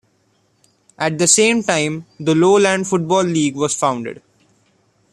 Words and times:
At 0.97 1.19
the 1.19 1.27
same 1.27 1.61
time, 1.61 2.07
the 2.19 2.33
Lowland 2.33 2.87
Football 2.87 3.21
League 3.25 3.55
was 3.55 3.75
founded. 3.75 4.23